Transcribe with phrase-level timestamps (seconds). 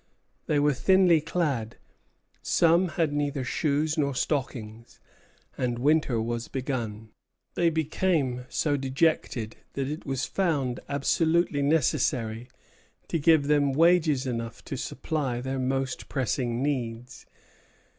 [0.47, 1.77] They were thinly clad,
[2.41, 4.99] some had neither shoes nor stockings,
[5.59, 7.11] and winter was begun.
[7.53, 12.49] They became so dejected that it was found absolutely necessary
[13.09, 17.27] to give them wages enough to supply their most pressing needs.